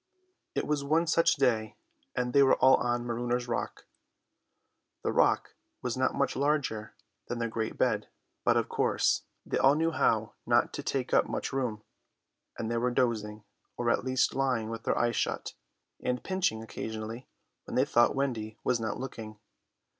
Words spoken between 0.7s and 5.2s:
one such day, and they were all on Marooners' Rock. The